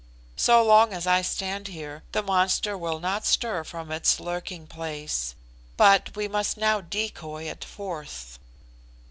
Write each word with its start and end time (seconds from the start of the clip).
So 0.35 0.63
long 0.65 0.93
as 0.93 1.05
I 1.05 1.21
stand 1.21 1.67
here, 1.67 2.01
the 2.11 2.23
monster 2.23 2.75
will 2.75 2.99
not 2.99 3.23
stir 3.23 3.63
from 3.63 3.91
its 3.91 4.19
lurking 4.19 4.65
place; 4.65 5.35
but 5.77 6.15
we 6.15 6.27
must 6.27 6.57
now 6.57 6.81
decoy 6.81 7.43
it 7.43 7.63
forth." 7.63 8.39